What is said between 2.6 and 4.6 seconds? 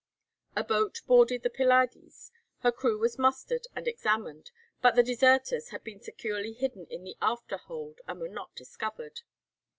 her crew was mustered and examined,